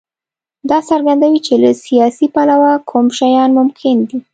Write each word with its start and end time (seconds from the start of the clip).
دا 0.69 0.79
څرګندوي 0.89 1.39
چې 1.47 1.53
له 1.63 1.71
سیاسي 1.85 2.27
پلوه 2.35 2.71
کوم 2.89 3.05
شیان 3.17 3.49
ممکن 3.59 3.95
دي. 4.07 4.17